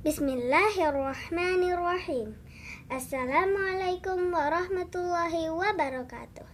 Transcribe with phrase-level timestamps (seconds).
[0.00, 2.32] Bismillahirrahmanirrahim.
[2.88, 6.48] Assalamualaikum warahmatullahi wabarakatuh.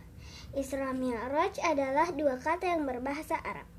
[0.59, 3.71] Isra Mi'raj adalah dua kata yang berbahasa Arab.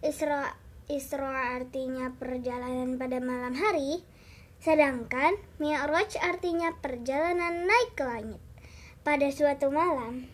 [0.00, 0.56] Isra
[0.88, 4.00] Isra artinya perjalanan pada malam hari,
[4.56, 8.40] sedangkan Mi'raj artinya perjalanan naik ke langit.
[9.04, 10.32] Pada suatu malam,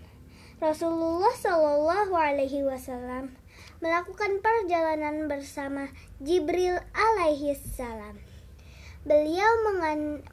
[0.63, 3.35] Rasulullah Shallallahu alaihi wasallam
[3.83, 5.91] melakukan perjalanan bersama
[6.23, 8.26] Jibril alaihi salam.
[9.07, 9.71] Beliau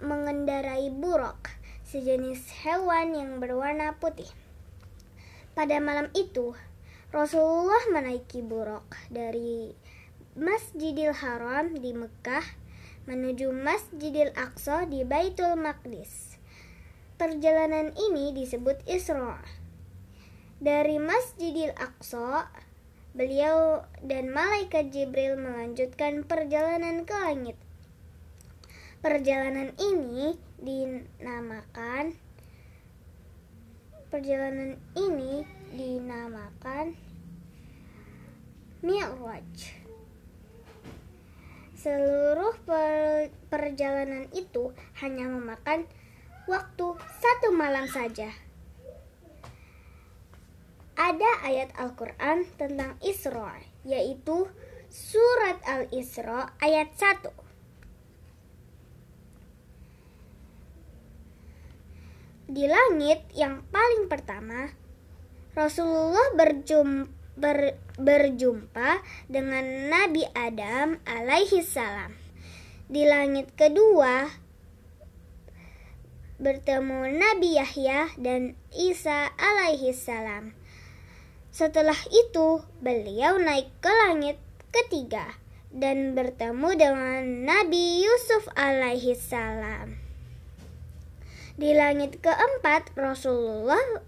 [0.02, 1.54] mengendarai buruk,
[1.86, 4.26] sejenis hewan yang berwarna putih.
[5.54, 6.58] Pada malam itu,
[7.14, 9.78] Rasulullah menaiki buruk dari
[10.34, 12.42] Masjidil Haram di Mekah
[13.06, 16.42] menuju Masjidil Aqsa di Baitul Maqdis.
[17.22, 19.38] Perjalanan ini disebut Isra.
[20.58, 22.50] Dari Masjidil Aqsa,
[23.14, 27.54] beliau dan malaikat Jibril melanjutkan perjalanan ke langit
[29.04, 30.32] Perjalanan ini
[30.64, 32.16] dinamakan
[34.08, 35.44] perjalanan ini
[35.76, 36.96] dinamakan
[38.80, 39.76] Mi'raj.
[41.76, 44.72] Seluruh per, perjalanan itu
[45.04, 45.84] hanya memakan
[46.48, 48.32] waktu satu malam saja.
[50.96, 54.48] Ada ayat Al-Quran tentang Isra, yaitu
[54.88, 57.43] Surat Al-Isra ayat 1.
[62.54, 64.70] Di langit yang paling pertama,
[65.58, 72.14] Rasulullah berjumpa, ber, berjumpa dengan Nabi Adam alaihi salam.
[72.86, 74.30] Di langit kedua,
[76.38, 80.54] bertemu Nabi Yahya dan Isa alaihi salam.
[81.50, 84.38] Setelah itu, beliau naik ke langit
[84.70, 85.42] ketiga
[85.74, 90.03] dan bertemu dengan Nabi Yusuf alaihi salam.
[91.54, 94.02] Di langit keempat, Rasulullah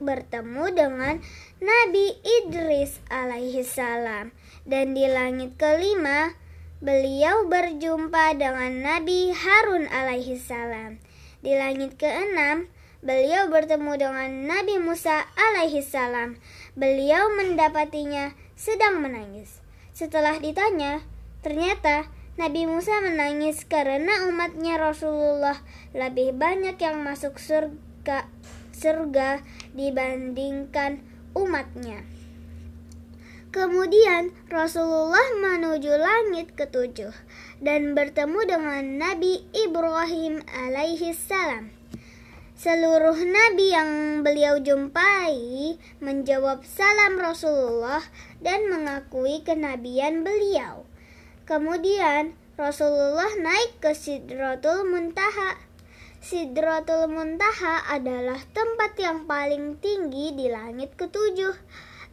[0.00, 1.14] bertemu dengan
[1.56, 4.36] Nabi Idris alaihi salam.
[4.68, 6.36] Dan di langit kelima,
[6.84, 11.00] beliau berjumpa dengan Nabi Harun alaihi salam.
[11.40, 12.68] Di langit keenam,
[13.00, 16.36] beliau bertemu dengan Nabi Musa alaihi salam.
[16.76, 19.64] Beliau mendapatinya sedang menangis.
[19.96, 21.00] Setelah ditanya,
[21.40, 25.60] ternyata Nabi Musa menangis karena umatnya Rasulullah
[25.92, 28.24] lebih banyak yang masuk surga,
[28.72, 29.44] surga
[29.76, 31.04] dibandingkan
[31.36, 32.00] umatnya.
[33.52, 37.12] Kemudian Rasulullah menuju langit ketujuh
[37.60, 41.68] dan bertemu dengan Nabi Ibrahim alaihi salam.
[42.56, 48.00] Seluruh nabi yang beliau jumpai menjawab salam Rasulullah
[48.40, 50.88] dan mengakui kenabian beliau.
[51.50, 55.58] Kemudian Rasulullah naik ke Sidratul Muntaha.
[56.22, 61.50] Sidratul Muntaha adalah tempat yang paling tinggi di langit ketujuh.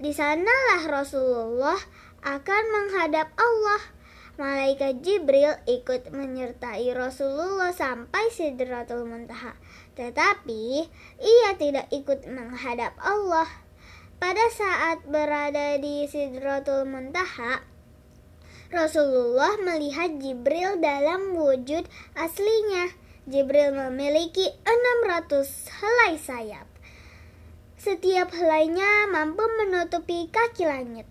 [0.02, 1.78] Di sanalah Rasulullah
[2.26, 3.82] akan menghadap Allah.
[4.42, 9.54] Malaikat Jibril ikut menyertai Rasulullah sampai Sidratul Muntaha.
[9.94, 10.82] Tetapi
[11.22, 13.46] ia tidak ikut menghadap Allah.
[14.18, 17.77] Pada saat berada di Sidratul Muntaha,
[18.68, 21.88] Rasulullah melihat Jibril dalam wujud
[22.20, 22.92] aslinya.
[23.24, 26.68] Jibril memiliki 600 helai sayap.
[27.80, 31.08] Setiap helainya mampu menutupi kaki langit.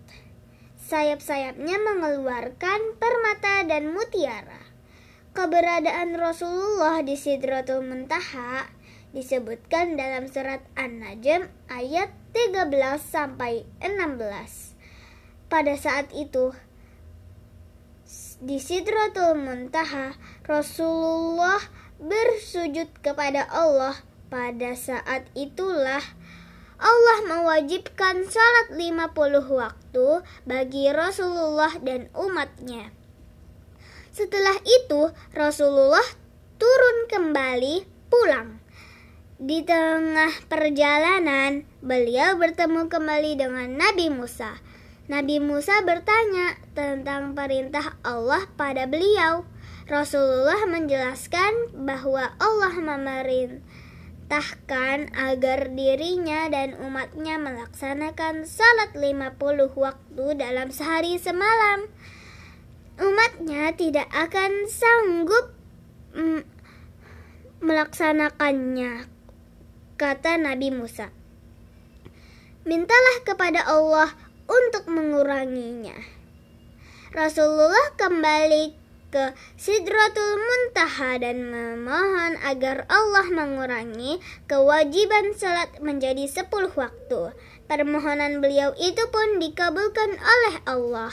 [0.85, 4.61] Sayap-sayapnya mengeluarkan permata dan mutiara.
[5.33, 8.69] Keberadaan Rasulullah di Sidratul Muntaha
[9.17, 12.69] disebutkan dalam surat An-Najm ayat 13
[13.01, 14.77] sampai 16.
[15.49, 16.53] Pada saat itu,
[18.37, 20.13] di Sidratul Muntaha,
[20.45, 21.57] Rasulullah
[21.97, 23.97] bersujud kepada Allah.
[24.27, 26.03] Pada saat itulah
[26.77, 29.15] Allah mewajibkan salat 50
[29.49, 30.07] waktu
[30.45, 32.91] bagi Rasulullah dan umatnya.
[34.13, 36.05] Setelah itu, Rasulullah
[36.61, 38.61] turun kembali pulang.
[39.37, 44.57] Di tengah perjalanan, beliau bertemu kembali dengan Nabi Musa.
[45.07, 49.47] Nabi Musa bertanya tentang perintah Allah pada beliau.
[49.87, 59.39] Rasulullah menjelaskan bahwa Allah memerintahkan agar dirinya dan umatnya melaksanakan salat 50
[59.79, 61.87] waktu dalam sehari semalam.
[62.99, 65.55] Umatnya tidak akan sanggup
[67.63, 69.07] melaksanakannya,
[69.95, 71.15] kata Nabi Musa.
[72.67, 75.95] Mintalah kepada Allah untuk menguranginya.
[77.11, 84.19] Rasulullah kembali ke Sidratul Muntaha dan memohon agar Allah mengurangi
[84.51, 87.31] kewajiban salat menjadi sepuluh waktu.
[87.67, 91.11] Permohonan beliau itu pun dikabulkan oleh Allah.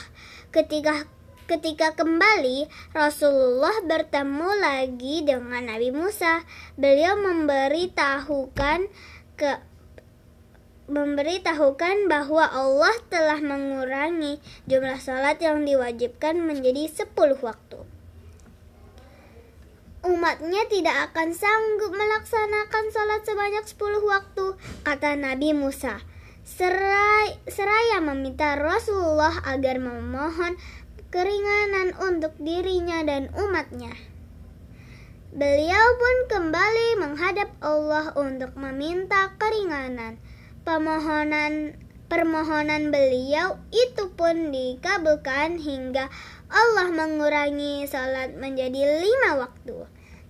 [0.51, 1.07] Ketika
[1.45, 6.41] Ketika kembali, Rasulullah bertemu lagi dengan Nabi Musa.
[6.73, 8.89] Beliau memberitahukan
[9.37, 9.61] ke
[10.85, 14.37] memberitahukan bahwa Allah telah mengurangi
[14.69, 17.79] jumlah salat yang diwajibkan menjadi 10 waktu.
[20.05, 24.45] Umatnya tidak akan sanggup melaksanakan salat sebanyak 10 waktu,
[24.85, 26.05] kata Nabi Musa.
[26.45, 30.61] Serai, seraya meminta Rasulullah agar memohon
[31.09, 33.97] keringanan untuk dirinya dan umatnya.
[35.33, 40.21] Beliau pun kembali menghadap Allah untuk meminta keringanan
[40.65, 41.77] permohonan
[42.09, 46.09] permohonan beliau itu pun dikabulkan hingga
[46.49, 49.85] Allah mengurangi salat menjadi lima waktu.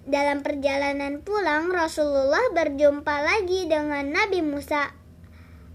[0.05, 4.93] Dalam perjalanan pulang, Rasulullah berjumpa lagi dengan Nabi Musa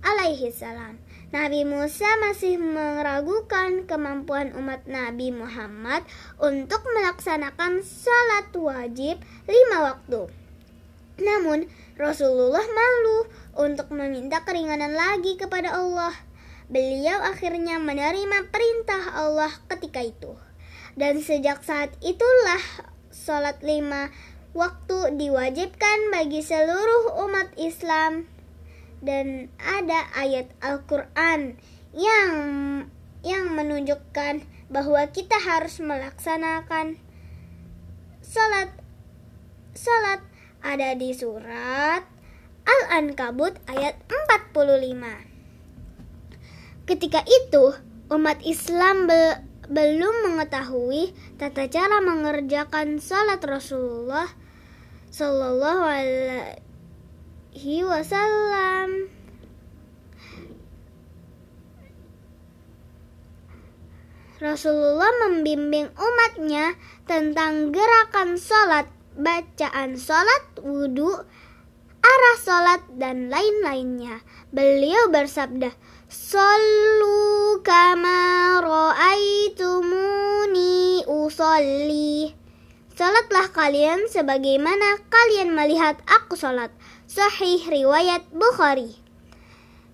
[0.07, 1.03] alaihi salam.
[1.31, 6.03] Nabi Musa masih meragukan kemampuan umat Nabi Muhammad
[6.43, 10.39] untuk melaksanakan salat wajib lima waktu.
[11.20, 11.69] Namun,
[12.00, 13.28] Rasulullah malu
[13.61, 16.17] untuk meminta keringanan lagi kepada Allah.
[16.72, 20.32] Beliau akhirnya menerima perintah Allah ketika itu.
[20.96, 22.62] Dan sejak saat itulah
[23.12, 24.08] sholat lima
[24.56, 28.26] waktu diwajibkan bagi seluruh umat Islam.
[29.00, 31.56] Dan ada ayat Al-Quran
[31.96, 32.32] yang
[33.20, 36.96] yang menunjukkan bahwa kita harus melaksanakan
[38.23, 38.70] sholat
[39.75, 40.23] sholat
[40.70, 42.06] ada di surat
[42.62, 46.87] Al-Ankabut ayat 45.
[46.87, 47.75] Ketika itu,
[48.06, 54.26] umat Islam be belum mengetahui tata cara mengerjakan salat Rasulullah
[55.11, 59.11] Sallallahu Alaihi Wasallam.
[64.38, 66.75] Rasulullah membimbing umatnya
[67.11, 68.87] tentang gerakan salat
[69.20, 71.12] bacaan sholat, wudhu,
[72.00, 74.25] arah sholat, dan lain-lainnya.
[74.50, 75.70] Beliau bersabda,
[76.11, 79.94] Sallu kama ra'aitumuni
[81.06, 82.34] usolli.
[82.99, 86.75] Salatlah kalian sebagaimana kalian melihat aku salat.
[87.06, 88.99] Sahih riwayat Bukhari.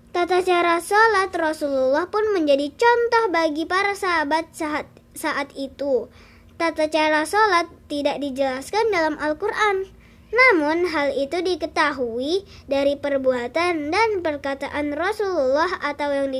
[0.09, 6.09] Tata cara salat Rasulullah pun menjadi contoh bagi para sahabat saat, saat itu.
[6.57, 9.93] Tata cara sholat tidak dijelaskan dalam Al-Quran.
[10.27, 16.33] Namun hal itu diketahui dari perbuatan dan perkataan Rasulullah atau yang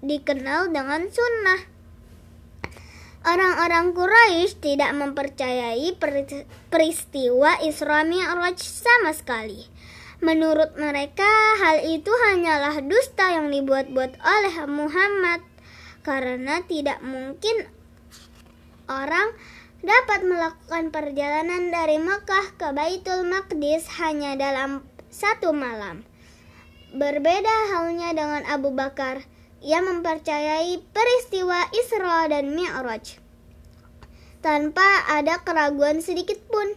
[0.00, 1.60] dikenal dengan sunnah.
[3.26, 5.90] Orang-orang Quraisy tidak mempercayai
[6.70, 9.66] peristiwa Isra Mi'raj sama sekali.
[10.22, 11.28] Menurut mereka,
[11.60, 15.42] hal itu hanyalah dusta yang dibuat-buat oleh Muhammad
[16.06, 17.68] karena tidak mungkin
[18.88, 19.36] orang
[19.84, 24.82] dapat melakukan perjalanan dari Mekah ke Baitul Maqdis hanya dalam
[25.12, 26.02] satu malam.
[26.90, 29.22] Berbeda halnya dengan Abu Bakar,
[29.60, 33.28] ia mempercayai peristiwa Isra dan Mi'raj
[34.38, 36.74] tanpa ada keraguan sedikit pun.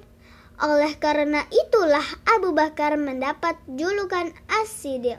[0.61, 2.05] Oleh karena itulah
[2.37, 4.29] Abu Bakar mendapat julukan
[4.61, 5.17] As-Siddiq.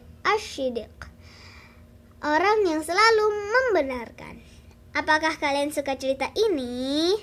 [2.22, 4.51] Orang yang selalu membenarkan.
[4.92, 7.16] Apakah kalian suka cerita ini?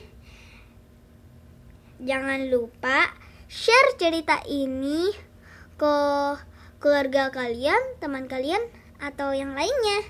[2.01, 3.13] Jangan lupa
[3.45, 5.13] share cerita ini
[5.77, 5.97] ke
[6.81, 8.65] keluarga kalian, teman kalian,
[8.97, 10.01] atau yang lainnya.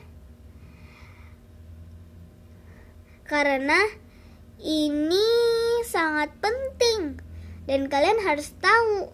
[3.27, 3.75] Karena
[4.63, 5.27] ini
[5.83, 7.19] sangat penting
[7.67, 9.11] dan kalian harus tahu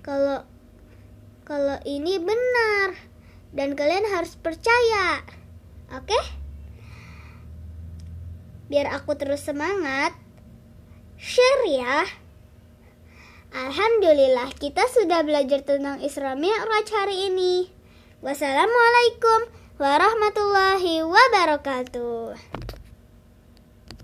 [0.00, 0.48] kalau
[1.44, 2.96] kalau ini benar
[3.52, 5.20] dan kalian harus percaya.
[5.92, 6.08] Oke?
[6.08, 6.43] Okay?
[8.68, 10.16] Biar aku terus semangat.
[11.20, 12.04] Share ya.
[13.54, 17.70] Alhamdulillah kita sudah belajar tentang Isra Mi'raj hari ini.
[18.18, 19.46] Wassalamualaikum
[19.78, 22.63] warahmatullahi wabarakatuh.